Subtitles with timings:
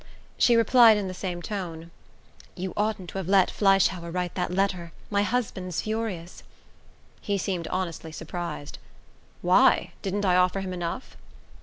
[0.35, 1.91] She replied in the same tone:
[2.55, 4.93] "You oughtn't to have let Fleischhauer write that letter.
[5.11, 6.41] My husband's furious."
[7.21, 8.79] He seemed honestly surprised.
[9.43, 9.91] "Why?
[10.01, 11.17] Didn't I offer him enough?"